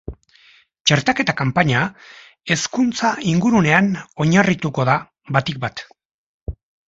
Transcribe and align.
Txertaketa-kanpaina 0.91 1.81
hezkuntza-ingurunean 2.55 3.91
oinarrituko 4.27 4.87
da 4.91 4.97
batik 5.37 5.63
bat. 5.67 5.85